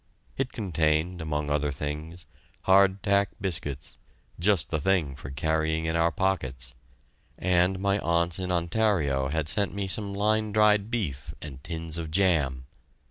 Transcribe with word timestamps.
It 0.35 0.51
contained, 0.51 1.21
among 1.21 1.51
other 1.51 1.71
things, 1.71 2.25
hard 2.63 3.03
tack 3.03 3.29
biscuits, 3.39 3.99
just 4.39 4.71
the 4.71 4.81
thing 4.81 5.15
for 5.15 5.29
carrying 5.29 5.85
in 5.85 5.95
our 5.95 6.11
pockets, 6.11 6.73
and 7.37 7.77
my 7.79 7.99
aunts 7.99 8.39
in 8.39 8.51
Ontario 8.51 9.27
had 9.27 9.47
sent 9.47 9.75
me 9.75 9.87
some 9.87 10.15
line 10.15 10.51
dried 10.53 10.89
beef 10.89 11.35
and 11.39 11.63
tins 11.63 11.99
of 11.99 12.09
jam. 12.09 12.65